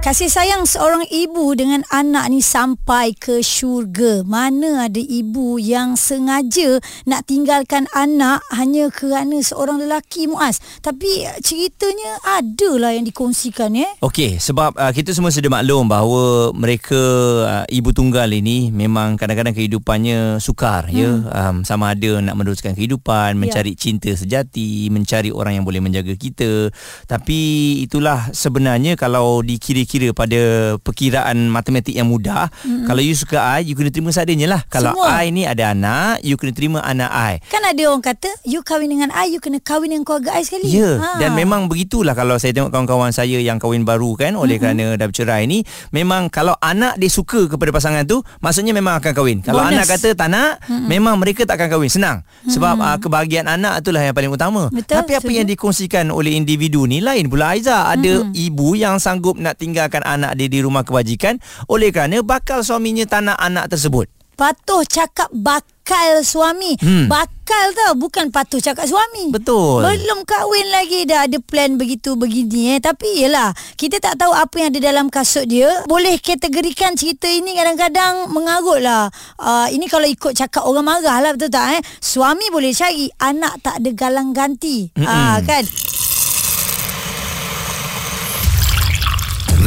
Kasih 0.00 0.32
sayang 0.32 0.64
seorang 0.64 1.04
ibu 1.12 1.52
dengan 1.52 1.84
anak 1.92 2.32
ni 2.32 2.40
sampai 2.40 3.12
ke 3.12 3.44
syurga. 3.44 4.24
Mana 4.24 4.88
ada 4.88 4.96
ibu 4.96 5.60
yang 5.60 5.92
sengaja 5.92 6.80
nak 7.04 7.28
tinggalkan 7.28 7.84
anak 7.92 8.40
hanya 8.48 8.88
kerana 8.88 9.44
seorang 9.44 9.76
lelaki 9.76 10.24
Muaz. 10.24 10.56
Tapi 10.80 11.28
eh, 11.28 11.36
ceritanya 11.44 12.16
adalah 12.40 12.96
yang 12.96 13.04
dikongsikan 13.04 13.76
ya. 13.76 13.92
Okey, 14.00 14.40
sebab 14.40 14.72
uh, 14.72 14.88
kita 14.88 15.12
semua 15.12 15.28
sedia 15.28 15.52
maklum 15.52 15.84
bahawa 15.84 16.56
mereka 16.56 17.02
uh, 17.44 17.64
ibu 17.68 17.92
tunggal 17.92 18.32
ini 18.32 18.72
memang 18.72 19.20
kadang-kadang 19.20 19.52
kehidupannya 19.52 20.40
sukar 20.40 20.88
hmm. 20.88 20.96
ya. 20.96 21.10
Um, 21.28 21.56
sama 21.68 21.92
ada 21.92 22.24
nak 22.24 22.40
meneruskan 22.40 22.72
kehidupan, 22.72 23.36
mencari 23.36 23.76
ya. 23.76 23.84
cinta 23.84 24.16
sejati, 24.16 24.88
mencari 24.88 25.28
orang 25.28 25.60
yang 25.60 25.68
boleh 25.68 25.84
menjaga 25.84 26.16
kita. 26.16 26.72
Tapi 27.04 27.40
itulah 27.84 28.32
sebenarnya 28.32 28.96
kalau 28.96 29.44
dikira 29.44 29.89
kira 29.90 30.14
pada 30.14 30.38
perkiraan 30.86 31.50
matematik 31.50 31.98
yang 31.98 32.06
mudah 32.06 32.46
mm-hmm. 32.62 32.86
kalau 32.86 33.02
you 33.02 33.18
suka 33.18 33.42
I 33.58 33.66
you 33.66 33.74
kena 33.74 33.90
terima 33.90 34.14
seadanya 34.14 34.46
lah 34.46 34.62
kalau 34.70 34.94
Semua. 34.94 35.18
I 35.18 35.34
ni 35.34 35.42
ada 35.50 35.74
anak 35.74 36.22
you 36.22 36.38
kena 36.38 36.54
terima 36.54 36.78
anak 36.86 37.10
I 37.10 37.42
kan 37.50 37.66
ada 37.66 37.82
orang 37.90 38.06
kata 38.06 38.30
you 38.46 38.62
kahwin 38.62 38.94
dengan 38.94 39.10
I 39.10 39.34
you 39.34 39.42
kena 39.42 39.58
kahwin 39.58 39.90
dengan 39.90 40.06
keluarga 40.06 40.38
I 40.38 40.46
sekali 40.46 40.70
ya 40.70 40.78
yeah. 40.78 40.94
ha. 41.02 41.18
dan 41.18 41.34
memang 41.34 41.66
begitulah 41.66 42.14
kalau 42.14 42.38
saya 42.38 42.54
tengok 42.54 42.70
kawan-kawan 42.70 43.10
saya 43.10 43.42
yang 43.42 43.58
kahwin 43.58 43.82
baru 43.82 44.14
kan 44.14 44.38
oleh 44.38 44.62
mm-hmm. 44.62 44.78
kerana 44.78 44.84
dah 44.94 45.06
bercerai 45.10 45.42
ni 45.50 45.66
memang 45.90 46.30
kalau 46.30 46.54
anak 46.62 46.94
dia 47.02 47.10
suka 47.10 47.50
kepada 47.50 47.74
pasangan 47.74 48.06
tu 48.06 48.22
maksudnya 48.38 48.70
memang 48.70 49.02
akan 49.02 49.10
kahwin 49.10 49.42
kalau 49.42 49.66
Bonus. 49.66 49.74
anak 49.74 49.86
kata 49.90 50.08
tak 50.14 50.28
nak 50.30 50.62
mm-hmm. 50.62 50.86
memang 50.86 51.18
mereka 51.18 51.42
tak 51.42 51.58
akan 51.58 51.68
kahwin 51.74 51.90
senang 51.90 52.22
sebab 52.46 52.78
mm-hmm. 52.78 52.94
uh, 52.94 52.98
kebahagiaan 53.02 53.48
anak 53.50 53.82
itulah 53.82 54.02
yang 54.06 54.14
paling 54.14 54.30
utama 54.30 54.70
Betul, 54.70 55.02
tapi 55.02 55.18
apa 55.18 55.26
setuju. 55.26 55.36
yang 55.42 55.46
dikongsikan 55.50 56.06
oleh 56.14 56.38
individu 56.38 56.86
ni 56.86 57.02
lain 57.02 57.26
pula 57.26 57.56
Aiza 57.56 57.90
ada 57.90 58.22
mm-hmm. 58.22 58.46
ibu 58.46 58.68
yang 58.78 59.02
sanggup 59.02 59.40
nak 59.40 59.56
tinggalkan 59.80 60.04
anak 60.04 60.36
dia 60.36 60.52
di 60.52 60.60
rumah 60.60 60.84
kebajikan 60.84 61.40
oleh 61.64 61.88
kerana 61.88 62.20
bakal 62.20 62.60
suaminya 62.60 63.08
tak 63.08 63.32
nak 63.32 63.40
anak 63.40 63.72
tersebut. 63.72 64.12
Patuh 64.36 64.84
cakap 64.84 65.28
bakal 65.32 66.20
suami. 66.20 66.76
Hmm. 66.80 67.08
Bakal 67.08 67.76
tau 67.76 67.92
bukan 67.96 68.32
patuh 68.32 68.56
cakap 68.56 68.88
suami. 68.88 69.32
Betul. 69.32 69.84
Belum 69.84 70.24
kahwin 70.24 70.64
lagi 70.68 71.04
dah 71.04 71.28
ada 71.28 71.36
plan 71.44 71.76
begitu 71.76 72.16
begini 72.16 72.76
eh. 72.76 72.80
Tapi 72.80 73.24
yelah 73.24 73.52
kita 73.76 74.00
tak 74.00 74.16
tahu 74.16 74.32
apa 74.32 74.52
yang 74.60 74.68
ada 74.72 74.80
dalam 74.80 75.06
kasut 75.12 75.44
dia. 75.44 75.68
Boleh 75.84 76.16
kategorikan 76.20 76.96
cerita 76.96 77.28
ini 77.28 77.52
kadang-kadang 77.52 78.32
mengarut 78.32 78.80
lah. 78.80 79.12
Uh, 79.36 79.68
ini 79.72 79.88
kalau 79.92 80.08
ikut 80.08 80.32
cakap 80.32 80.64
orang 80.64 80.88
marah 80.88 81.20
lah 81.20 81.36
betul 81.36 81.52
tak 81.52 81.76
eh. 81.76 81.80
Suami 82.00 82.48
boleh 82.48 82.72
cari 82.72 83.12
anak 83.20 83.60
tak 83.60 83.84
ada 83.84 83.90
galang 83.92 84.32
ganti. 84.32 84.88
Hmm. 84.96 85.04
Uh, 85.04 85.38
kan. 85.44 85.64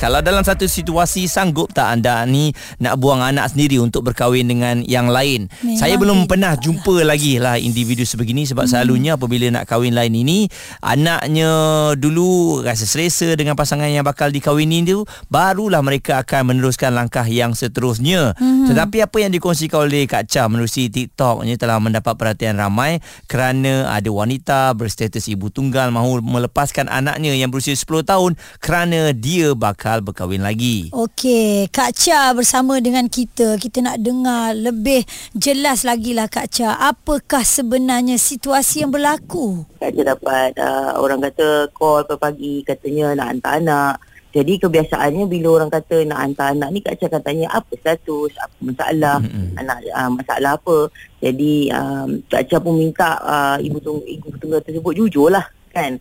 Kalau 0.00 0.24
dalam 0.24 0.40
satu 0.40 0.64
situasi 0.64 1.28
sanggup 1.28 1.76
tak 1.76 1.92
anda 1.92 2.24
ni 2.24 2.56
nak 2.80 2.96
buang 2.96 3.20
anak 3.20 3.52
sendiri 3.52 3.76
untuk 3.84 4.08
berkahwin 4.08 4.48
dengan 4.48 4.80
yang 4.88 5.12
lain? 5.12 5.52
Memang 5.60 5.76
Saya 5.76 6.00
belum 6.00 6.24
pernah 6.24 6.56
jumpa 6.56 7.04
lah. 7.04 7.12
lagi 7.12 7.36
lah 7.36 7.60
individu 7.60 8.08
sebegini 8.08 8.48
sebab 8.48 8.64
hmm. 8.64 8.72
selalunya 8.72 9.20
apabila 9.20 9.52
nak 9.52 9.68
kahwin 9.68 9.92
lain 9.92 10.16
ini 10.16 10.48
anaknya 10.80 11.52
dulu 12.00 12.64
rasa 12.64 12.88
selesa 12.88 13.36
dengan 13.36 13.52
pasangan 13.60 13.92
yang 13.92 14.00
bakal 14.00 14.32
dikahwini 14.32 14.88
tu 14.88 15.04
barulah 15.28 15.84
mereka 15.84 16.24
akan 16.24 16.56
meneruskan 16.56 16.96
langkah 16.96 17.28
yang 17.28 17.52
seterusnya. 17.52 18.32
Hmm. 18.40 18.72
Tetapi 18.72 19.04
apa 19.04 19.16
yang 19.20 19.36
dikongsikan 19.36 19.84
oleh 19.84 20.08
Kak 20.08 20.32
Cha 20.32 20.48
menerusi 20.48 20.88
TikTok 20.88 21.44
ini 21.44 21.60
telah 21.60 21.76
mendapat 21.76 22.16
perhatian 22.16 22.56
ramai 22.56 23.04
kerana 23.28 23.92
ada 23.92 24.08
wanita 24.08 24.72
berstatus 24.72 25.28
ibu 25.28 25.52
tunggal 25.52 25.92
mahu 25.92 26.24
melepaskan 26.24 26.88
anaknya 26.88 27.36
yang 27.36 27.52
berusia 27.52 27.76
10 27.76 28.06
tahun 28.06 28.32
kerana 28.64 29.12
dia 29.12 29.52
bakal 29.52 29.89
bakal 29.90 30.06
berkahwin 30.06 30.46
lagi. 30.46 30.86
Okey, 30.94 31.66
Kak 31.74 31.98
Cha 31.98 32.30
bersama 32.30 32.78
dengan 32.78 33.10
kita. 33.10 33.58
Kita 33.58 33.82
nak 33.82 33.98
dengar 33.98 34.54
lebih 34.54 35.02
jelas 35.34 35.82
lagi 35.82 36.14
lah 36.14 36.30
Kak 36.30 36.46
Cha. 36.46 36.78
Apakah 36.78 37.42
sebenarnya 37.42 38.14
situasi 38.14 38.86
yang 38.86 38.94
berlaku? 38.94 39.66
Kak 39.82 39.90
Cha 39.90 40.02
dapat 40.06 40.54
uh, 40.62 40.94
orang 41.02 41.18
kata 41.26 41.74
call 41.74 42.06
pagi 42.06 42.62
katanya 42.62 43.18
nak 43.18 43.26
hantar 43.34 43.52
anak. 43.58 43.94
Jadi 44.30 44.62
kebiasaannya 44.62 45.26
bila 45.26 45.58
orang 45.58 45.70
kata 45.74 46.06
nak 46.06 46.22
hantar 46.22 46.54
anak 46.54 46.68
ni 46.70 46.78
Kak 46.86 46.94
Cha 46.94 47.10
akan 47.10 47.22
tanya 47.26 47.50
apa 47.50 47.74
status, 47.74 48.30
apa 48.38 48.56
masalah, 48.62 49.18
mm-hmm. 49.18 49.58
anak 49.58 49.78
uh, 49.90 50.10
masalah 50.14 50.50
apa. 50.54 50.78
Jadi 51.18 51.66
um, 51.74 52.08
Kak 52.30 52.46
Cha 52.46 52.62
pun 52.62 52.78
minta 52.78 53.18
uh, 53.18 53.56
ibu, 53.58 53.82
tunggu, 53.82 54.06
ibu 54.06 54.38
tunggal 54.38 54.62
tersebut 54.62 54.94
jujur 54.94 55.34
lah 55.34 55.50
kan. 55.74 55.98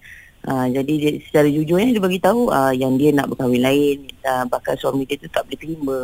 Uh, 0.48 0.72
jadi 0.72 0.94
dia, 0.96 1.12
secara 1.28 1.52
jujurnya 1.52 1.92
dia 1.92 2.00
bagi 2.00 2.24
tahu 2.24 2.48
uh, 2.48 2.72
yang 2.72 2.96
dia 2.96 3.12
nak 3.12 3.28
berkahwin 3.28 3.60
lain 3.60 4.08
uh, 4.24 4.48
bakal 4.48 4.72
suami 4.80 5.04
dia 5.04 5.20
tu 5.20 5.28
tak 5.28 5.44
boleh 5.44 5.60
terima 5.60 5.98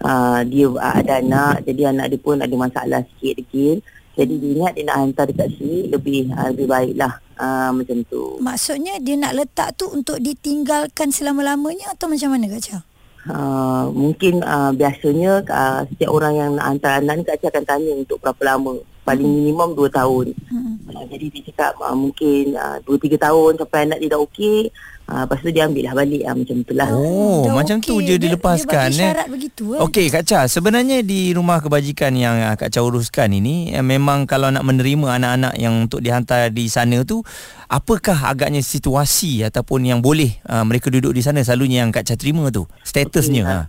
uh, 0.00 0.40
dia 0.40 0.66
uh, 0.72 0.94
ada 1.04 1.20
anak 1.20 1.68
jadi 1.68 1.92
anak 1.92 2.16
dia 2.16 2.18
pun 2.24 2.40
ada 2.40 2.54
masalah 2.56 3.04
sikit 3.04 3.44
dikit 3.44 3.84
jadi 4.16 4.34
dia 4.40 4.50
ingat 4.56 4.72
dia 4.72 4.84
nak 4.88 4.96
hantar 5.04 5.24
dekat 5.28 5.48
sini 5.60 5.92
lebih 5.92 6.32
uh, 6.32 6.48
lebih 6.56 6.64
baiklah 6.64 7.12
uh, 7.36 7.70
macam 7.76 7.98
tu 8.08 8.40
maksudnya 8.40 8.96
dia 9.04 9.20
nak 9.20 9.36
letak 9.36 9.76
tu 9.76 9.84
untuk 9.92 10.16
ditinggalkan 10.16 11.12
selama-lamanya 11.12 11.92
atau 11.92 12.08
macam 12.08 12.32
mana 12.32 12.56
Kak 12.56 12.62
Chia? 12.64 12.80
Uh, 13.24 13.88
mungkin 13.92 14.44
uh, 14.44 14.72
biasanya 14.72 15.44
uh, 15.48 15.80
setiap 15.92 16.12
orang 16.12 16.40
yang 16.40 16.50
nak 16.56 16.66
hantar 16.72 17.04
anak 17.04 17.20
ni 17.20 17.24
Kak 17.28 17.36
Chia 17.40 17.48
akan 17.52 17.64
tanya 17.68 17.92
untuk 18.00 18.16
berapa 18.20 18.42
lama 18.56 18.80
paling 19.04 19.28
hmm. 19.28 19.36
minimum 19.44 19.68
2 19.76 19.92
tahun. 19.92 20.26
Hmm. 20.48 20.63
Uh, 20.94 21.06
jadi 21.10 21.26
dia 21.26 21.42
cakap 21.50 21.74
uh, 21.82 21.96
mungkin 21.98 22.54
2 22.54 22.86
uh, 22.86 22.98
3 23.02 23.18
tahun 23.18 23.52
sampai 23.58 23.78
anak 23.90 23.98
dia 23.98 24.08
dah 24.14 24.20
okey, 24.22 24.70
uh, 25.10 25.22
lepas 25.26 25.38
tu 25.42 25.50
dia 25.50 25.66
ambil 25.66 25.82
lah 25.90 25.94
balik 25.98 26.22
uh, 26.22 26.34
macam 26.38 26.56
itulah. 26.62 26.88
Oh, 26.94 27.42
dah 27.42 27.52
macam 27.52 27.76
okay. 27.82 27.88
tu 27.90 27.94
je 27.98 28.14
dilepaskan 28.14 28.88
dia, 28.88 28.94
dia 28.94 28.94
bagi 28.94 29.02
syarat 29.02 29.26
eh. 29.26 29.32
begitu 29.34 29.64
eh. 29.74 29.80
Okey 29.82 30.06
Kak 30.14 30.24
Cha, 30.24 30.40
sebenarnya 30.46 31.02
di 31.02 31.34
rumah 31.34 31.58
kebajikan 31.58 32.14
yang 32.14 32.36
uh, 32.38 32.54
Kak 32.54 32.70
Cha 32.70 32.80
uruskan 32.80 33.34
ini 33.34 33.74
uh, 33.74 33.82
memang 33.82 34.30
kalau 34.30 34.54
nak 34.54 34.62
menerima 34.62 35.18
anak-anak 35.18 35.54
yang 35.58 35.74
untuk 35.90 35.98
dihantar 35.98 36.54
di 36.54 36.70
sana 36.70 37.02
tu 37.02 37.26
apakah 37.66 38.30
agaknya 38.30 38.62
situasi 38.62 39.42
ataupun 39.42 39.82
yang 39.82 39.98
boleh 39.98 40.38
uh, 40.46 40.62
mereka 40.62 40.94
duduk 40.94 41.10
di 41.10 41.26
sana 41.26 41.42
selalunya 41.42 41.82
yang 41.82 41.90
Kak 41.90 42.06
Cha 42.06 42.14
terima 42.14 42.48
tu 42.54 42.70
statusnya 42.86 43.42
okay, 43.42 43.58
uh, 43.58 43.66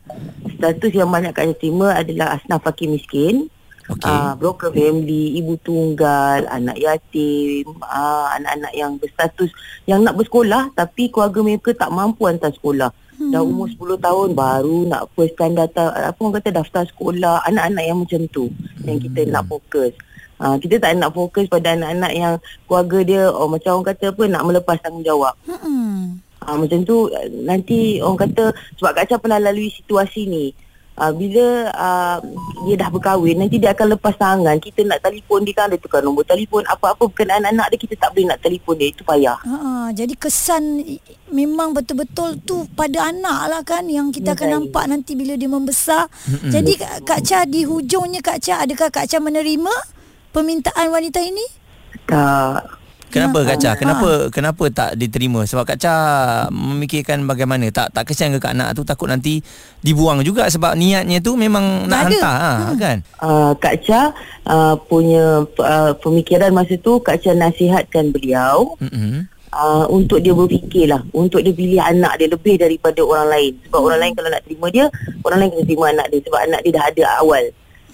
status 0.61 0.91
yang 0.93 1.09
banyak 1.09 1.33
Kak 1.33 1.49
Cha 1.49 1.55
terima 1.57 1.97
adalah 1.97 2.37
asnaf 2.37 2.61
fakir 2.61 2.87
miskin 2.93 3.49
okay. 3.89 4.09
uh, 4.09 4.33
broken 4.37 4.71
family, 4.73 5.37
ibu 5.37 5.57
tunggal, 5.61 6.45
anak 6.49 6.77
yatim, 6.77 7.65
uh, 7.81 8.27
anak-anak 8.37 8.73
yang 8.73 8.97
berstatus 8.97 9.51
yang 9.85 10.01
nak 10.01 10.17
bersekolah 10.17 10.73
tapi 10.73 11.13
keluarga 11.13 11.39
mereka 11.45 11.71
tak 11.77 11.93
mampu 11.93 12.25
hantar 12.25 12.51
sekolah. 12.53 12.89
Hmm. 13.15 13.31
Dah 13.31 13.41
umur 13.47 13.71
10 13.71 13.95
tahun 14.03 14.29
baru 14.35 14.91
nak 14.91 15.07
first 15.15 15.39
time 15.39 15.55
data 15.55 15.87
apa 15.95 16.19
orang 16.19 16.35
kata 16.41 16.49
daftar 16.51 16.83
sekolah, 16.91 17.47
anak-anak 17.47 17.83
yang 17.87 17.97
macam 18.03 18.21
tu 18.27 18.51
hmm. 18.51 18.83
yang 18.83 18.97
kita 18.99 19.21
nak 19.29 19.43
fokus. 19.47 19.93
Uh, 20.35 20.59
kita 20.59 20.83
tak 20.83 20.99
nak 20.99 21.15
fokus 21.15 21.47
pada 21.47 21.79
anak-anak 21.79 22.11
yang 22.11 22.33
keluarga 22.67 22.99
dia 23.07 23.21
oh 23.31 23.47
macam 23.47 23.79
orang 23.79 23.95
kata 23.95 24.11
apa 24.11 24.23
nak 24.27 24.43
melepas 24.43 24.77
tanggungjawab. 24.83 25.33
Hmm. 25.47 26.19
Uh, 26.43 26.57
macam 26.59 26.79
tu 26.83 27.07
nanti 27.47 28.03
orang 28.03 28.27
kata 28.27 28.51
sebab 28.75 28.91
Kak 28.99 29.05
Cha 29.07 29.15
pernah 29.15 29.39
lalui 29.39 29.71
situasi 29.71 30.27
ni 30.27 30.51
uh, 30.99 31.11
bila 31.13 31.71
uh, 31.71 32.17
dia 32.65 32.75
dah 32.79 32.89
berkahwin 32.89 33.39
nanti 33.39 33.59
dia 33.59 33.71
akan 33.75 33.95
lepas 33.95 34.15
tangan. 34.15 34.55
Kita 34.59 34.81
nak 34.87 35.03
telefon 35.03 35.43
dia 35.43 35.53
kan 35.55 35.67
dia 35.71 35.79
tukar 35.79 36.01
nombor 36.01 36.23
telefon. 36.25 36.63
Apa-apa 36.67 37.07
berkenaan 37.07 37.45
anak 37.45 37.75
dia 37.75 37.79
kita 37.79 37.95
tak 37.99 38.15
boleh 38.15 38.27
nak 38.31 38.39
telefon 38.41 38.75
dia. 38.79 38.87
Itu 38.91 39.03
payah. 39.03 39.37
Uh, 39.45 39.89
jadi 39.91 40.13
kesan 40.15 40.83
memang 41.31 41.75
betul-betul 41.75 42.39
tu 42.43 42.65
pada 42.73 43.11
anak 43.11 43.39
lah 43.51 43.61
kan 43.61 43.85
yang 43.87 44.09
kita 44.09 44.33
akan 44.33 44.63
nampak 44.63 44.85
nanti 44.87 45.13
bila 45.13 45.35
dia 45.35 45.49
membesar. 45.51 46.07
Mm-hmm. 46.27 46.51
jadi 46.51 46.73
Kak 47.03 47.21
Cha 47.25 47.39
di 47.43 47.67
hujungnya 47.67 48.21
Kak 48.23 48.39
Cha 48.41 48.63
adakah 48.63 48.89
Kak 48.89 49.05
Cha 49.09 49.17
menerima 49.19 49.73
permintaan 50.31 50.87
wanita 50.91 51.19
ini? 51.21 51.45
Tak 52.05 52.84
Kenapa 53.15 53.39
Kak 53.47 53.57
Cha? 53.63 53.71
Kenapa 53.79 54.09
ha. 54.11 54.27
kenapa 54.27 54.63
tak 54.67 54.99
diterima? 54.99 55.47
Sebab 55.47 55.63
Kak 55.63 55.79
Cha 55.79 55.93
memikirkan 56.51 57.23
bagaimana? 57.23 57.71
Tak 57.71 57.95
tak 57.95 58.11
kesian 58.11 58.35
ke 58.35 58.43
Kak 58.43 58.51
anak 58.51 58.75
tu 58.75 58.83
takut 58.83 59.07
nanti 59.07 59.39
dibuang 59.79 60.19
juga 60.19 60.51
sebab 60.51 60.75
niatnya 60.75 61.23
tu 61.23 61.39
memang 61.39 61.87
nak 61.87 62.11
hantar 62.11 62.35
ha, 62.35 62.51
hmm. 62.51 62.75
kan? 62.75 62.97
Uh, 63.23 63.51
Kak 63.55 63.75
Cha 63.87 64.11
uh, 64.43 64.75
punya 64.91 65.47
uh, 65.47 65.91
pemikiran 66.03 66.51
masa 66.51 66.75
tu 66.83 66.99
Kak 66.99 67.23
Cha 67.23 67.31
nasihatkan 67.31 68.11
beliau 68.11 68.75
mm-hmm. 68.83 69.31
uh, 69.55 69.85
untuk 69.87 70.19
dia 70.19 70.35
berfikirlah 70.35 71.07
untuk 71.15 71.39
dia 71.39 71.55
pilih 71.55 71.79
anak 71.79 72.19
dia 72.19 72.27
lebih 72.27 72.59
daripada 72.59 72.99
orang 72.99 73.31
lain. 73.31 73.51
Sebab 73.71 73.79
mm. 73.79 73.85
orang 73.87 73.99
lain 74.03 74.13
kalau 74.19 74.29
nak 74.35 74.43
terima 74.43 74.67
dia, 74.67 74.85
orang 75.23 75.37
lain 75.39 75.49
kena 75.55 75.63
terima 75.63 75.85
anak 75.95 76.07
dia 76.11 76.19
sebab 76.27 76.39
anak 76.51 76.59
dia 76.67 76.71
dah 76.75 76.85
ada 76.91 77.03
awal. 77.23 77.43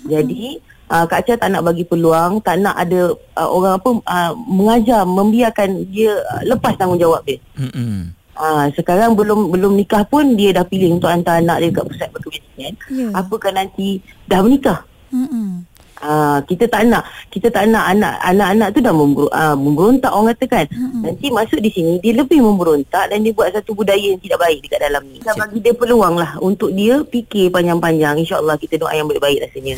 Mm. 0.01 0.09
Jadi 0.09 0.45
uh, 0.91 1.05
Kak 1.07 1.23
Cha 1.23 1.39
tak 1.39 1.55
nak 1.55 1.63
bagi 1.63 1.87
peluang 1.87 2.43
Tak 2.43 2.59
nak 2.59 2.75
ada 2.75 3.15
uh, 3.15 3.49
orang 3.49 3.79
apa 3.79 3.89
uh, 4.03 4.31
Mengajar 4.35 5.07
Membiarkan 5.07 5.87
dia 5.87 6.19
uh, 6.19 6.43
Lepas 6.43 6.75
tanggungjawab 6.75 7.23
dia 7.23 7.39
Mm-mm. 7.55 8.11
uh, 8.35 8.67
Sekarang 8.75 9.15
belum 9.15 9.55
belum 9.55 9.79
nikah 9.79 10.03
pun 10.11 10.35
Dia 10.35 10.51
dah 10.51 10.67
pilih 10.67 10.99
untuk 10.99 11.07
hantar 11.07 11.39
anak 11.39 11.63
dia 11.63 11.69
Kat 11.71 11.85
pusat 11.87 12.09
perkahwinan 12.11 12.73
Ya. 12.91 13.09
Apakah 13.17 13.49
nanti 13.55 14.03
Dah 14.29 14.43
menikah 14.45 14.85
Mm-mm. 15.09 15.71
Ah, 16.01 16.41
kita 16.49 16.65
tak 16.65 16.89
nak 16.89 17.05
kita 17.29 17.53
tak 17.53 17.69
nak 17.69 17.93
anak 17.93 18.17
anak-anak 18.25 18.73
tu 18.73 18.81
dah 18.81 18.89
member, 18.89 19.29
uh, 19.29 19.53
memberontak 19.53 20.09
orang 20.09 20.33
kata 20.33 20.45
kan 20.49 20.65
mm-hmm. 20.65 21.01
nanti 21.05 21.29
masuk 21.29 21.61
di 21.61 21.69
sini 21.69 22.01
dia 22.01 22.17
lebih 22.17 22.41
memberontak 22.41 23.05
dan 23.13 23.21
dia 23.21 23.29
buat 23.29 23.53
satu 23.53 23.77
budaya 23.77 24.01
yang 24.01 24.17
tidak 24.17 24.41
baik 24.41 24.65
dekat 24.65 24.81
dalam 24.81 25.05
ni 25.05 25.21
kita 25.21 25.37
bagi 25.37 25.61
dia 25.61 25.73
peluang 25.77 26.17
lah 26.17 26.41
untuk 26.41 26.73
dia 26.73 27.05
fikir 27.05 27.53
panjang-panjang 27.53 28.17
insyaallah 28.17 28.57
kita 28.57 28.81
doa 28.81 28.97
yang 28.97 29.05
baik-baik 29.05 29.45
rasanya 29.45 29.77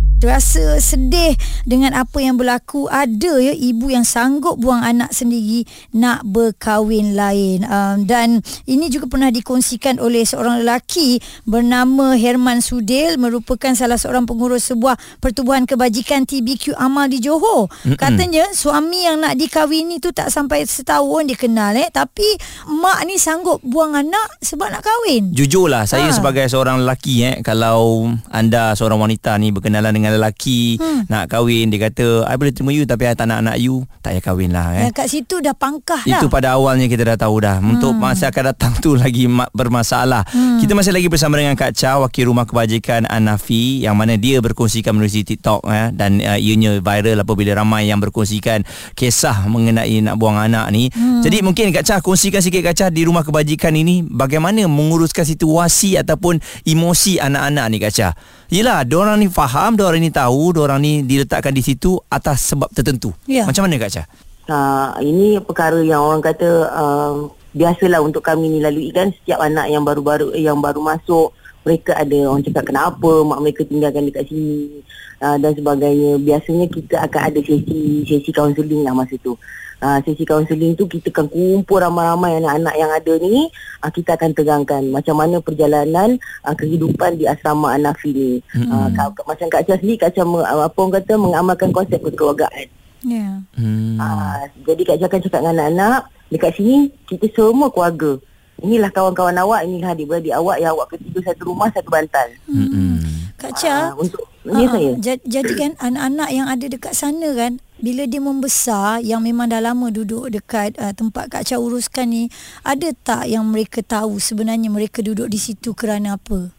Rasa 0.21 0.77
sedih 0.77 1.33
dengan 1.65 1.97
apa 1.97 2.21
yang 2.21 2.37
berlaku. 2.37 2.85
Ada 2.85 3.41
ya 3.41 3.53
ibu 3.57 3.89
yang 3.89 4.05
sanggup 4.05 4.61
buang 4.61 4.85
anak 4.85 5.09
sendiri 5.09 5.65
Nak 5.97 6.21
berkahwin 6.29 7.17
lain. 7.17 7.65
Um, 7.65 8.05
Dan 8.05 8.45
ini 8.69 8.87
juga 8.87 9.09
pernah 9.09 9.33
dikongsikan 9.33 9.97
oleh 9.97 10.21
seorang 10.21 10.61
lelaki 10.61 11.17
Bernama 11.43 12.13
Herman 12.13 12.61
Sudil 12.61 13.17
Merupakan 13.17 13.73
salah 13.73 13.97
seorang 13.97 14.29
pengurus 14.29 14.69
sebuah 14.69 14.95
Pertubuhan 15.17 15.65
Kebajikan 15.65 16.29
TBQ 16.29 16.77
Amal 16.77 17.09
di 17.09 17.17
Johor. 17.17 17.65
Mm-mm. 17.81 17.97
Katanya 17.97 18.45
suami 18.53 19.09
yang 19.09 19.25
nak 19.25 19.33
dikahwini 19.35 19.97
tu 19.97 20.13
tak 20.13 20.29
sampai 20.29 20.63
setahun 20.65 21.25
dia 21.25 21.37
kenal 21.37 21.73
eh. 21.73 21.89
Tapi 21.89 22.27
mak 22.69 23.01
ni 23.09 23.17
sanggup 23.17 23.57
buang 23.65 23.97
anak 23.97 24.37
sebab 24.37 24.69
nak 24.69 24.85
kahwin. 24.85 25.33
Jujurlah 25.33 25.89
saya 25.89 26.07
Ha. 26.07 26.13
sebagai 26.13 26.45
seorang 26.45 26.81
lelaki 26.83 27.23
eh 27.23 27.35
kalau 27.41 28.09
anda 28.29 28.73
seorang 28.75 28.99
wanita 28.99 29.37
ni 29.37 29.49
berkenalan 29.49 29.93
dengan 29.93 30.10
lelaki 30.15 30.79
hmm. 30.79 31.11
nak 31.11 31.27
kahwin 31.27 31.67
dia 31.67 31.91
kata 31.91 32.23
I 32.29 32.39
boleh 32.39 32.53
terima 32.55 32.71
you 32.71 32.87
tapi 32.87 33.11
I 33.11 33.15
tak 33.17 33.27
nak 33.27 33.43
anak 33.43 33.59
you 33.59 33.83
tak 33.99 34.21
payah 34.21 34.23
kahwin 34.29 34.51
lah 34.53 34.77
eh. 34.77 34.81
Yang 34.85 34.93
kat 34.93 35.07
situ 35.09 35.35
dah 35.41 35.55
pangkah 35.57 36.01
Itu 36.05 36.29
pada 36.29 36.53
awalnya 36.53 36.85
kita 36.85 37.01
dah 37.01 37.17
tahu 37.17 37.41
dah. 37.41 37.57
Untuk 37.57 37.97
masa 37.97 38.29
akan 38.29 38.53
datang 38.53 38.73
tu 38.77 38.93
lagi 38.93 39.25
ma- 39.25 39.49
bermasalah. 39.55 40.27
Hmm. 40.29 40.61
Kita 40.61 40.77
masih 40.77 40.93
lagi 40.93 41.09
bersama 41.09 41.41
dengan 41.41 41.57
Kak 41.57 41.73
Cha, 41.73 41.97
wakil 41.97 42.29
rumah 42.29 42.45
kebajikan 42.45 43.09
Anafi 43.09 43.81
yang 43.81 43.97
mana 43.97 44.19
dia 44.21 44.37
berkongsikan 44.37 44.93
melalui 44.93 45.25
TikTok 45.25 45.65
eh, 45.65 45.89
dan 45.95 46.21
uh, 46.21 46.37
ianya 46.37 46.77
viral 46.77 47.25
apabila 47.25 47.57
ramai 47.57 47.89
yang 47.89 47.97
berkongsikan 47.97 48.61
kisah 48.93 49.49
mengenai 49.49 50.05
nak 50.05 50.21
buang 50.21 50.37
anak 50.37 50.69
ni. 50.69 50.93
Hmm. 50.93 51.25
Jadi 51.25 51.41
mungkin 51.41 51.73
Kak 51.73 51.83
Cha 51.87 51.95
kongsikan 52.03 52.43
sikit 52.43 52.61
Kak 52.61 52.75
Cha 52.77 52.85
di 52.93 53.01
rumah 53.07 53.25
kebajikan 53.25 53.73
ini 53.73 54.05
bagaimana 54.05 54.67
menguruskan 54.69 55.25
situasi 55.25 55.97
ataupun 55.97 56.37
emosi 56.67 57.17
anak-anak 57.17 57.65
ni 57.73 57.77
Kak 57.81 57.93
Cha. 57.95 58.09
Yelah, 58.51 58.83
diorang 58.83 59.15
ni 59.15 59.31
faham, 59.31 59.79
diorang 59.79 60.00
ni 60.01 60.09
tahu, 60.09 60.57
diorang 60.57 60.81
ni 60.81 61.05
diletakkan 61.05 61.53
di 61.53 61.61
situ 61.61 62.01
atas 62.09 62.49
sebab 62.49 62.73
tertentu. 62.73 63.13
Ya. 63.29 63.45
Macam 63.45 63.69
mana 63.69 63.77
Kak 63.77 63.93
Cha? 63.93 64.03
uh, 64.51 64.89
ini 65.03 65.37
perkara 65.39 65.79
yang 65.81 66.01
orang 66.03 66.23
kata 66.23 66.49
uh, 66.71 67.13
biasalah 67.51 67.99
untuk 68.03 68.23
kami 68.23 68.47
ni 68.47 68.59
lalui 68.63 68.89
kan 68.95 69.11
setiap 69.11 69.43
anak 69.43 69.67
yang 69.67 69.83
baru-baru 69.83 70.35
yang 70.39 70.59
baru 70.63 70.79
masuk 70.79 71.35
mereka 71.61 71.93
ada 71.93 72.17
orang 72.25 72.43
cakap 72.45 72.63
kenapa 72.65 73.11
mak 73.21 73.39
mereka 73.41 73.61
tinggalkan 73.65 74.09
dekat 74.09 74.25
sini? 74.29 74.81
Uh, 75.21 75.37
dan 75.37 75.53
sebagainya. 75.53 76.17
Biasanya 76.17 76.65
kita 76.65 76.95
akan 77.05 77.21
ada 77.29 77.39
sesi 77.45 78.01
sesi 78.09 78.31
kaunseling 78.33 78.81
lah 78.81 78.97
masa 78.97 79.13
tu. 79.21 79.37
Uh, 79.81 79.97
sesi 80.05 80.25
kaunseling 80.25 80.73
tu 80.73 80.89
kita 80.89 81.13
akan 81.13 81.29
kumpul 81.29 81.81
ramai-ramai 81.81 82.41
anak-anak 82.41 82.75
yang 82.77 82.91
ada 82.93 83.13
ni 83.21 83.49
uh, 83.81 83.91
kita 83.93 84.17
akan 84.17 84.33
terangkan 84.33 84.81
macam 84.89 85.17
mana 85.17 85.37
perjalanan 85.41 86.17
uh, 86.45 86.53
kehidupan 86.57 87.21
di 87.21 87.29
asrama 87.29 87.77
Anafi 87.77 88.09
ni. 88.13 88.31
Mm-hmm. 88.57 88.97
uh, 88.97 89.09
macam 89.25 89.45
Kak 89.49 89.65
Cia 89.69 89.77
sendiri 89.77 90.01
Kak 90.01 90.17
Cia 90.17 90.25
me- 90.25 90.41
uh, 90.41 90.65
apa 90.65 90.77
orang 90.77 90.97
kata 91.01 91.13
mengamalkan 91.17 91.69
konsep 91.69 92.01
kekeluargaan. 92.01 92.69
Ya. 93.01 93.41
Hmm. 93.57 93.97
Ah, 93.97 94.45
jadi 94.61 94.85
Kak 94.85 94.97
Jah 95.01 95.09
akan 95.09 95.21
cakap 95.25 95.41
dengan 95.41 95.57
anak-anak 95.57 96.01
Dekat 96.31 96.55
sini 96.55 96.87
kita 97.11 97.27
semua 97.35 97.67
keluarga 97.67 98.15
Inilah 98.61 98.89
kawan-kawan 98.89 99.35
awak 99.35 99.65
Inilah 99.65 99.91
adik-beradik 99.91 100.31
awak 100.31 100.57
Yang 100.57 100.71
awak 100.71 100.87
ketiga 100.91 101.19
satu 101.27 101.41
rumah 101.47 101.69
satu 101.69 101.89
bantal 101.89 102.27
Hmm. 102.45 103.01
Kak 103.35 103.53
Cha 103.55 103.89
Ah, 103.89 103.93
Untuk 103.93 104.21
Ya 104.41 104.53
Ah, 104.59 104.69
saya 104.71 104.91
ja- 104.97 105.21
Jadi 105.23 105.53
kan 105.53 105.71
anak-anak 105.77 106.29
yang 106.29 106.47
ada 106.47 106.65
dekat 106.65 106.93
sana 106.93 107.29
kan 107.33 107.57
bila 107.77 108.05
dia 108.05 108.17
membesar 108.17 109.01
yang 109.01 109.19
memang 109.19 109.49
dah 109.49 109.57
lama 109.59 109.89
duduk 109.89 110.29
dekat 110.29 110.77
uh, 110.77 110.89
tempat 110.91 111.25
Kak 111.27 111.43
Cha 111.43 111.57
uruskan 111.57 112.05
ni 112.07 112.23
ada 112.61 112.93
tak 112.95 113.25
yang 113.25 113.41
mereka 113.43 113.81
tahu 113.81 114.17
sebenarnya 114.17 114.65
mereka 114.67 115.01
duduk 115.01 115.25
di 115.25 115.37
situ 115.37 115.73
kerana 115.73 116.13
apa? 116.13 116.53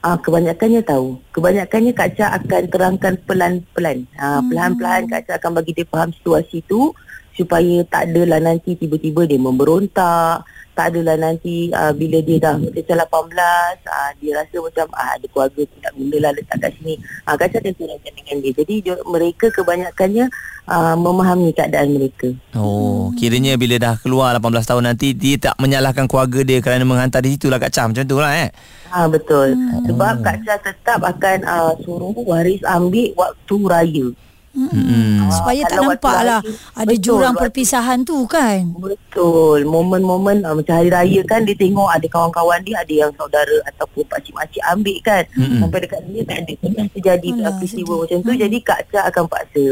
Ah, 0.00 0.14
kebanyakannya 0.16 0.82
tahu. 0.82 1.22
Kebanyakannya 1.30 1.90
Kak 1.90 2.10
Cha 2.12 2.26
akan 2.32 2.62
terangkan 2.66 3.14
pelan-pelan. 3.20 4.10
Ah, 4.12 4.38
Hmm. 4.38 4.50
Pelan-pelan 4.50 5.02
Kak 5.08 5.22
Cha 5.24 5.32
akan 5.36 5.50
bagi 5.54 5.72
dia 5.72 5.86
faham 5.86 6.10
situasi 6.12 6.60
tu 6.64 6.90
supaya 7.34 7.82
tak 7.90 8.10
adalah 8.10 8.38
nanti 8.38 8.78
tiba-tiba 8.78 9.26
dia 9.26 9.38
memberontak. 9.38 10.46
Tak 10.74 10.90
adalah 10.90 11.14
nanti 11.14 11.70
uh, 11.70 11.94
bila 11.94 12.18
dia 12.18 12.50
dah 12.50 12.58
macam 12.58 12.82
18, 12.82 13.86
uh, 13.86 14.10
dia 14.18 14.32
rasa 14.34 14.56
macam 14.58 14.86
ah, 14.98 15.14
ada 15.14 15.26
keluarga 15.30 15.62
tidak 15.70 15.92
guna 15.94 16.16
lah 16.18 16.30
letak 16.34 16.58
kat 16.58 16.70
sini. 16.82 16.94
Uh, 17.30 17.34
Cha 17.38 17.58
akan 17.62 17.74
terangkan 17.78 18.12
dengan 18.18 18.36
dia. 18.42 18.52
Jadi 18.58 18.74
dia, 18.82 18.94
mereka 19.06 19.46
kebanyakannya 19.54 20.26
uh, 20.66 20.98
memahami 20.98 21.54
keadaan 21.54 21.94
mereka. 21.94 22.34
Oh, 22.58 23.14
kiranya 23.14 23.54
bila 23.54 23.78
dah 23.78 23.94
keluar 24.02 24.34
18 24.34 24.66
tahun 24.66 24.84
nanti 24.90 25.14
dia 25.14 25.38
tak 25.38 25.54
menyalahkan 25.62 26.10
keluarga 26.10 26.42
dia 26.42 26.58
kerana 26.58 26.82
menghantar 26.82 27.22
di 27.22 27.38
situ 27.38 27.46
lah 27.46 27.62
Kak 27.62 27.70
Cam. 27.70 27.94
Macam 27.94 28.04
tu 28.10 28.18
lah 28.18 28.34
eh. 28.34 28.50
Ha 28.90 29.06
betul. 29.06 29.54
Hmm. 29.54 29.86
Sebab 29.86 30.26
Kak 30.26 30.42
Cha 30.42 30.58
tetap 30.58 31.06
akan 31.06 31.38
uh, 31.46 31.72
suruh 31.86 32.18
waris 32.26 32.62
ambil 32.66 33.14
waktu 33.14 33.56
raya. 33.62 34.06
Hmm. 34.54 35.26
Supaya 35.28 35.66
tak 35.66 35.78
nampak 35.80 36.18
lah 36.20 36.38
hari- 36.38 36.54
ada 36.76 36.86
betul, 36.88 37.02
jurang 37.04 37.34
waktu- 37.34 37.42
perpisahan 37.44 37.98
tu 38.00 38.22
kan. 38.24 38.70
Betul. 38.72 39.66
Momen-momen 39.66 40.42
uh, 40.42 40.54
macam 40.54 40.74
hari 40.74 40.88
raya 40.88 41.20
kan 41.22 41.42
dia 41.42 41.52
tengok 41.52 41.86
ada 41.86 42.06
kawan-kawan 42.06 42.62
dia 42.62 42.78
ada 42.78 42.94
yang 42.96 43.10
saudara 43.12 43.56
ataupun 43.66 44.06
pakcik-makcik 44.06 44.62
ambil 44.64 44.96
kan. 45.00 45.22
Mm-mm. 45.32 45.58
Sampai 45.58 45.78
dekat 45.80 46.00
dia 46.06 46.22
tak 46.22 46.36
ada 46.40 46.52
pernah 46.56 46.86
terjadi 46.88 47.28
Alah, 47.32 47.42
uh, 47.44 47.52
peristiwa 47.56 47.94
macam 47.98 48.18
tu. 48.20 48.32
Jadi 48.32 48.58
Kak 48.60 48.80
Cha 48.88 49.00
akan 49.04 49.24
paksa. 49.26 49.66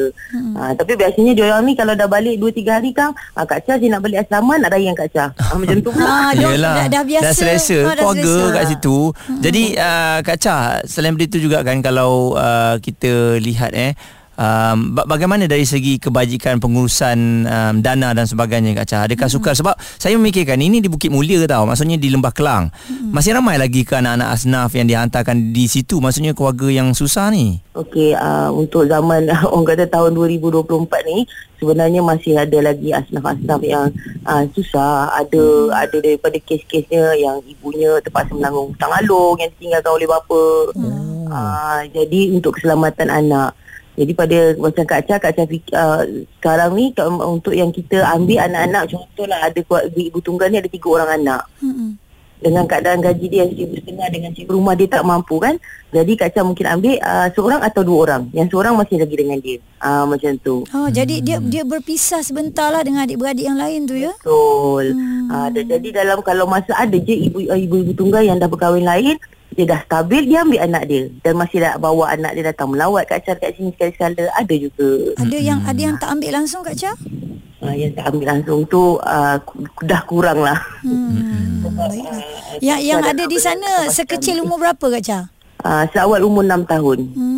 Ha, 0.52 0.62
tapi 0.74 0.92
biasanya 0.94 1.32
dia 1.32 1.44
orang 1.46 1.62
ni 1.62 1.74
kalau 1.74 1.94
dah 1.94 2.08
balik 2.08 2.34
2 2.36 2.50
3 2.52 2.68
hari 2.72 2.90
kan, 2.90 3.08
uh, 3.32 3.44
Kak 3.44 3.60
Cha 3.62 3.74
dia 3.76 3.88
nak 3.88 4.02
balik 4.02 4.18
asrama 4.20 4.54
nak 4.56 4.68
raya 4.68 4.82
dengan 4.84 4.98
Kak 4.98 5.08
Cha. 5.08 5.24
Ha, 5.30 5.54
macam 5.54 5.76
tu 5.78 5.90
pula. 5.90 6.10
Ah, 6.12 6.30
dia 6.32 6.44
Yelah, 6.50 6.74
dah, 6.76 6.86
dah 6.90 7.02
biasa. 7.04 7.24
Dah 7.24 7.32
selesa 7.32 7.78
dah 7.78 7.94
Keluarga 7.96 8.20
selesa. 8.36 8.52
kat 8.52 8.64
situ 8.68 8.96
Jadi 9.38 9.62
uh, 9.74 10.18
Kak 10.20 10.36
Cha 10.36 10.56
Selain 10.84 11.10
benda 11.10 11.26
tu 11.26 11.38
juga 11.38 11.58
kan 11.60 11.78
Kalau 11.78 12.10
uh, 12.34 12.76
kita 12.78 13.10
lihat 13.38 13.72
eh 13.72 13.92
Um, 14.42 14.98
ba- 14.98 15.06
bagaimana 15.06 15.46
dari 15.46 15.62
segi 15.62 16.02
kebajikan 16.02 16.58
pengurusan 16.58 17.46
um, 17.46 17.74
dana 17.78 18.10
dan 18.10 18.26
sebagainya 18.26 18.74
Kak 18.74 18.86
Cha 18.90 18.98
Adakah 19.06 19.30
Hmm. 19.30 19.36
sukar 19.38 19.54
Sebab 19.54 19.78
saya 19.78 20.18
memikirkan 20.18 20.58
Ini 20.58 20.82
di 20.82 20.90
Bukit 20.90 21.14
Mulia 21.14 21.38
tau 21.46 21.62
Maksudnya 21.62 21.94
di 21.94 22.10
Lembah 22.10 22.34
Kelang 22.34 22.74
Hmm. 22.74 23.14
Masih 23.14 23.38
ramai 23.38 23.54
lagi 23.54 23.86
ke 23.86 23.94
anak-anak 23.94 24.34
asnaf 24.34 24.74
Yang 24.74 24.86
dihantarkan 24.90 25.54
di 25.54 25.70
situ 25.70 26.02
Maksudnya 26.02 26.34
keluarga 26.34 26.66
yang 26.66 26.90
susah 26.90 27.30
ni 27.30 27.62
Okey, 27.72 28.18
uh, 28.18 28.50
untuk 28.50 28.84
zaman 28.84 29.30
orang 29.54 29.64
kata 29.64 29.86
tahun 29.86 30.12
2024 30.12 30.66
ni 31.06 31.24
sebenarnya 31.56 32.02
masih 32.02 32.34
ada 32.36 32.58
lagi 32.58 32.92
asnaf-asnaf 32.92 33.62
yang 33.64 33.88
uh, 34.28 34.44
susah. 34.52 35.08
Ada 35.16 35.40
hmm. 35.40 35.72
ada 35.72 35.96
daripada 36.02 36.36
kes-kesnya 36.36 37.16
yang 37.16 37.40
ibunya 37.46 37.96
terpaksa 38.04 38.34
menanggung 38.36 38.74
hutang 38.76 38.92
alung 38.92 39.40
yang 39.40 39.48
ditinggalkan 39.56 39.88
oleh 39.88 40.04
bapa. 40.04 40.44
Hmm. 40.76 41.24
Uh, 41.32 41.80
jadi 41.94 42.20
untuk 42.36 42.60
keselamatan 42.60 43.08
anak. 43.08 43.56
Jadi 43.92 44.12
pada 44.16 44.38
macam 44.56 44.84
Kak 44.88 45.04
Cha, 45.04 45.20
Kak 45.20 45.32
Cha 45.36 45.44
fikir, 45.44 45.76
uh, 45.76 46.00
sekarang 46.40 46.72
ni 46.72 46.96
untuk 47.20 47.52
yang 47.52 47.68
kita 47.68 48.00
ambil 48.08 48.40
anak-anak 48.48 48.88
contohlah 48.88 49.40
ada 49.44 49.60
ibu 49.92 50.18
tunggal 50.24 50.48
ni 50.48 50.56
ada 50.56 50.70
tiga 50.72 50.88
orang 50.88 51.10
anak. 51.20 51.42
Mm-mm. 51.60 52.00
dengan 52.42 52.66
keadaan 52.66 52.98
gaji 52.98 53.26
dia 53.30 53.46
yang 53.46 53.54
seribu 53.54 53.78
setengah 53.78 54.08
dengan 54.10 54.30
cikgu 54.34 54.52
rumah 54.58 54.74
dia 54.74 54.90
tak 54.90 55.06
mampu 55.06 55.38
kan? 55.38 55.54
Jadi 55.94 56.12
Kak 56.18 56.34
Cha 56.34 56.42
mungkin 56.42 56.66
ambil 56.66 56.98
uh, 56.98 57.28
seorang 57.30 57.60
atau 57.62 57.82
dua 57.86 57.98
orang. 58.02 58.22
Yang 58.34 58.48
seorang 58.50 58.74
masih 58.74 58.98
lagi 58.98 59.14
dengan 59.14 59.38
dia. 59.38 59.62
Uh, 59.78 60.04
macam 60.10 60.32
tu. 60.42 60.66
Oh, 60.74 60.88
jadi 60.90 61.22
dia 61.22 61.38
dia 61.38 61.62
berpisah 61.62 62.26
sebentar 62.26 62.74
lah 62.74 62.82
dengan 62.82 63.06
adik-beradik 63.06 63.46
yang 63.46 63.54
lain 63.54 63.86
tu 63.86 63.94
ya. 63.94 64.10
betul. 64.18 64.90
Hmm. 64.90 65.30
uh, 65.30 65.48
jadi 65.54 65.88
dalam 66.02 66.18
kalau 66.26 66.50
masa 66.50 66.74
ada 66.74 66.98
je 66.98 67.14
ibu 67.30 67.46
ibu-ibu 67.46 67.94
tunggal 67.94 68.26
yang 68.26 68.42
dah 68.42 68.50
berkahwin 68.50 68.82
lain 68.82 69.22
dia 69.52 69.64
dah 69.66 69.80
stabil 69.82 70.22
dia 70.24 70.40
ambil 70.40 70.60
anak 70.62 70.82
dia 70.86 71.02
dan 71.20 71.32
masih 71.34 71.58
dah 71.58 71.76
bawa 71.76 72.10
anak 72.10 72.32
dia 72.32 72.44
datang 72.46 72.68
melawat 72.68 73.04
Kak 73.04 73.20
Cha 73.20 73.32
kat 73.34 73.52
sini 73.52 73.70
sekali-sekala 73.70 74.32
ada 74.32 74.54
juga 74.54 74.88
Ada 75.16 75.36
yang 75.36 75.60
ada 75.62 75.76
yang 75.78 75.96
tak 75.96 76.08
ambil 76.10 76.30
langsung 76.34 76.60
Kak 76.60 76.74
Cha? 76.74 76.92
uh, 77.60 77.74
yang 77.74 77.92
tak 77.92 78.08
ambil 78.08 78.26
langsung 78.28 78.64
tu 78.66 78.96
uh, 78.98 79.36
dah 79.80 80.02
kurang 80.04 80.40
lah 80.40 80.58
Hmm. 80.82 81.62
Baiklah. 81.62 82.18
Yang 82.58 82.80
yang 82.82 83.00
ada 83.00 83.24
di 83.24 83.38
sana 83.38 83.86
sekecil 83.88 84.40
umur 84.40 84.58
berapa 84.58 84.86
Kak 84.90 85.02
Cha? 85.02 85.18
uh, 85.62 85.84
seawal 85.88 86.20
umur 86.22 86.42
6 86.42 86.66
tahun 86.66 86.98
Hmm. 87.12 87.31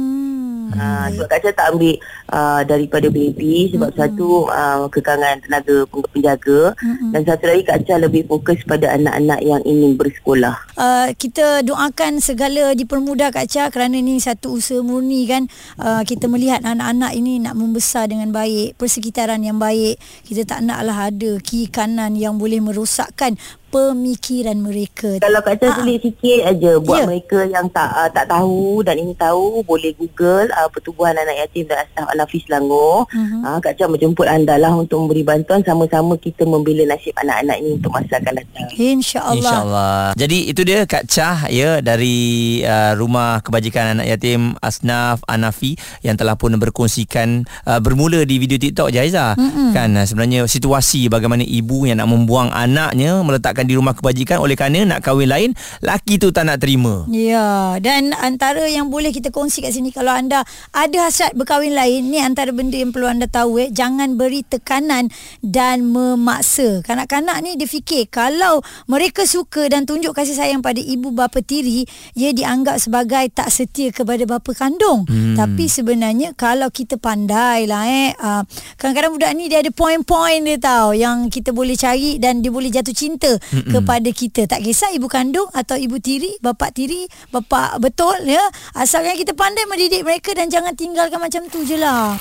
Ha, 0.72 1.12
sebab 1.12 1.26
Kak 1.28 1.38
Cia 1.44 1.52
tak 1.52 1.76
ambil 1.76 2.00
uh, 2.32 2.62
daripada 2.64 3.06
baby 3.12 3.68
sebab 3.74 3.90
hmm. 3.92 3.98
satu 3.98 4.28
uh, 4.48 4.86
kekangan 4.88 5.44
tenaga 5.44 5.84
penjaga 5.90 6.72
hmm. 6.78 7.12
dan 7.12 7.22
satu 7.26 7.44
lagi 7.50 7.62
Kak 7.68 7.78
Cia 7.84 7.96
lebih 8.00 8.24
fokus 8.24 8.62
pada 8.64 8.94
anak-anak 8.96 9.40
yang 9.44 9.60
ingin 9.68 9.98
bersekolah. 9.98 10.56
Uh, 10.78 11.12
kita 11.18 11.60
doakan 11.66 12.22
segala 12.22 12.72
dipermudah 12.72 13.34
Kak 13.34 13.46
Cia 13.50 13.68
kerana 13.68 14.00
ini 14.00 14.16
satu 14.22 14.56
usaha 14.56 14.80
murni 14.80 15.28
kan. 15.28 15.50
Uh, 15.76 16.00
kita 16.06 16.30
melihat 16.30 16.64
anak-anak 16.64 17.12
ini 17.12 17.42
nak 17.42 17.58
membesar 17.58 18.08
dengan 18.08 18.32
baik, 18.32 18.78
persekitaran 18.80 19.42
yang 19.42 19.58
baik. 19.58 20.00
Kita 20.24 20.46
tak 20.46 20.64
naklah 20.64 21.10
ada 21.10 21.30
kiri 21.42 21.68
kanan 21.68 22.14
yang 22.14 22.38
boleh 22.38 22.62
merosakkan 22.62 23.34
pemikiran 23.74 24.54
mereka. 24.62 25.18
Kalau 25.18 25.42
Kak 25.42 25.58
Cia 25.58 25.74
sulit 25.74 25.98
sikit 25.98 26.46
aja 26.46 26.78
buat 26.78 27.02
yeah. 27.02 27.08
mereka 27.10 27.38
yang 27.50 27.66
tak 27.74 27.90
uh, 27.90 28.06
tak 28.06 28.30
tahu 28.30 28.86
dan 28.86 29.02
ingin 29.02 29.18
tahu 29.18 29.66
boleh 29.66 29.90
Google 29.98 30.46
uh, 30.54 30.70
pertubuhan 30.70 31.18
anak 31.18 31.42
yatim 31.42 31.66
dan 31.66 31.82
asnaf 31.82 32.06
Anafi 32.14 32.38
Selangor. 32.46 33.10
Uh-huh. 33.10 33.42
Uh, 33.42 33.58
Kak 33.58 33.74
Cia 33.74 33.90
menjemput 33.90 34.30
anda 34.30 34.54
lah 34.54 34.70
untuk 34.78 35.02
memberi 35.02 35.26
bantuan 35.26 35.66
sama-sama 35.66 36.14
kita 36.14 36.46
membela 36.46 36.86
nasib 36.86 37.10
anak-anak 37.18 37.56
ini 37.58 37.70
untuk 37.74 37.90
masa 37.90 38.22
akan 38.22 38.34
datang. 38.38 38.68
Insya-Allah. 38.78 39.34
Insya-Allah. 39.42 39.98
Jadi 40.14 40.38
itu 40.54 40.62
dia 40.62 40.78
Kak 40.86 41.04
Cah 41.10 41.38
ya 41.50 41.82
dari 41.82 42.62
uh, 42.62 42.94
rumah 42.94 43.42
kebajikan 43.42 43.98
anak 43.98 44.06
yatim 44.06 44.54
Asnaf 44.62 45.26
Anafi 45.26 45.74
yang 46.06 46.14
telah 46.14 46.38
pun 46.38 46.54
berkongsikan 46.54 47.42
uh, 47.66 47.82
bermula 47.82 48.22
di 48.22 48.38
video 48.38 48.54
TikTok 48.54 48.94
Jaiza. 48.94 49.34
Uh-huh. 49.34 49.74
Kan 49.74 49.98
uh, 49.98 50.06
sebenarnya 50.06 50.46
situasi 50.46 51.10
bagaimana 51.10 51.42
ibu 51.42 51.90
yang 51.90 51.98
nak 51.98 52.06
membuang 52.14 52.54
anaknya 52.54 53.18
meletakkan 53.26 53.63
di 53.64 53.76
rumah 53.76 53.96
kebajikan 53.96 54.40
oleh 54.40 54.56
kerana 54.56 54.96
nak 54.96 55.00
kahwin 55.04 55.28
lain 55.28 55.50
laki 55.84 56.16
tu 56.20 56.30
tak 56.30 56.48
nak 56.48 56.60
terima. 56.60 57.04
Ya, 57.10 57.76
dan 57.80 58.14
antara 58.16 58.64
yang 58.68 58.88
boleh 58.88 59.10
kita 59.10 59.28
kongsi 59.32 59.64
kat 59.64 59.74
sini 59.74 59.90
kalau 59.92 60.12
anda 60.12 60.44
ada 60.72 60.98
hasrat 61.04 61.36
berkahwin 61.36 61.74
lain 61.74 62.08
ni 62.08 62.20
antara 62.20 62.52
benda 62.52 62.78
yang 62.78 62.94
perlu 62.94 63.08
anda 63.08 63.28
tahu 63.28 63.60
eh 63.60 63.68
jangan 63.72 64.16
beri 64.16 64.44
tekanan 64.46 65.08
dan 65.40 65.84
memaksa. 65.88 66.80
Kanak-kanak 66.84 67.40
ni 67.44 67.56
dia 67.58 67.68
fikir 67.68 68.08
kalau 68.08 68.60
mereka 68.88 69.24
suka 69.28 69.68
dan 69.68 69.84
tunjuk 69.84 70.14
kasih 70.16 70.36
sayang 70.36 70.60
pada 70.60 70.78
ibu 70.80 71.12
bapa 71.12 71.40
tiri, 71.40 71.84
ia 72.16 72.30
dianggap 72.32 72.80
sebagai 72.80 73.28
tak 73.32 73.48
setia 73.50 73.90
kepada 73.90 74.24
bapa 74.24 74.52
kandung. 74.56 75.04
Hmm. 75.08 75.36
Tapi 75.36 75.68
sebenarnya 75.68 76.32
kalau 76.36 76.68
kita 76.70 76.96
pandai 76.96 77.66
lah 77.68 77.84
eh 77.86 78.10
uh, 78.16 78.42
kadang-kadang 78.78 79.12
budak 79.16 79.32
ni 79.36 79.48
dia 79.48 79.60
ada 79.60 79.70
poin-poin 79.72 80.40
dia 80.44 80.58
tahu 80.60 80.96
yang 80.96 81.28
kita 81.28 81.50
boleh 81.50 81.76
cari 81.76 82.16
dan 82.16 82.40
dia 82.40 82.50
boleh 82.52 82.70
jatuh 82.70 82.94
cinta 82.94 83.30
Mm-mm. 83.52 83.72
kepada 83.74 84.08
kita 84.14 84.48
tak 84.48 84.64
kisah 84.64 84.94
ibu 84.96 85.10
kandung 85.10 85.50
atau 85.52 85.76
ibu 85.76 86.00
tiri 86.00 86.38
bapa 86.40 86.70
tiri 86.70 87.04
bapa 87.28 87.76
betul 87.82 88.16
ya 88.24 88.42
asalkan 88.78 89.18
kita 89.18 89.36
pandai 89.36 89.68
mendidik 89.68 90.06
mereka 90.06 90.32
dan 90.32 90.48
jangan 90.48 90.72
tinggalkan 90.72 91.20
macam 91.20 91.44
tu 91.52 91.66
je 91.66 91.76
lah 91.76 92.16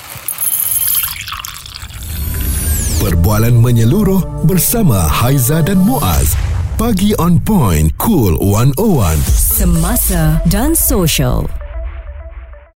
Perbualan 3.04 3.60
menyeluruh 3.60 4.48
bersama 4.48 4.96
Haiza 4.96 5.60
dan 5.60 5.76
Muaz. 5.76 6.32
Pagi 6.80 7.12
on 7.20 7.36
point, 7.36 7.92
cool 8.00 8.32
101. 8.40 9.20
Semasa 9.28 10.40
dan 10.48 10.72
social. 10.72 11.63